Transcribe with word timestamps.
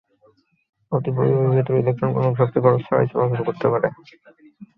অতিপরিবাহীর 0.91 1.53
ভেতর 1.55 1.73
দিয়ে 1.73 1.83
ইলেকট্রন 1.83 2.09
কোনো 2.15 2.29
শক্তি 2.39 2.57
খরচ 2.63 2.81
ছাড়াই 2.87 3.07
চলাচল 3.11 3.41
করতে 3.47 3.67
পারে। 3.71 3.87